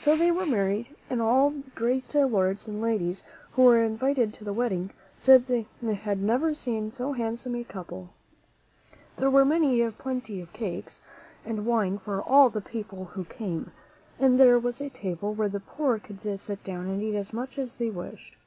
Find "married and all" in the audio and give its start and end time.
0.46-1.50